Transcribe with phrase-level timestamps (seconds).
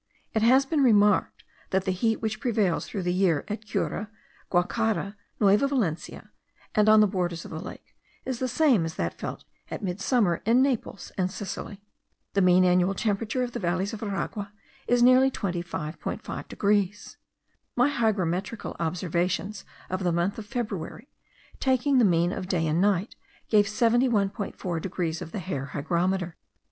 [0.33, 4.09] It has been remarked, that the heat which prevails throughout the year at Cura,
[4.49, 6.31] Guacara, Nueva Valencia,
[6.73, 10.41] and on the borders of the lake, is the same as that felt at midsummer
[10.43, 11.83] in Naples and Sicily.
[12.33, 14.51] The mean annual temperature of the valleys of Aragua
[14.87, 17.17] is nearly 25.5 degrees;
[17.75, 21.09] my hygrometrical observations of the month of February,
[21.59, 23.15] taking the mean of day and night,
[23.49, 26.37] gave 71.4 degrees of the hair hygrometer.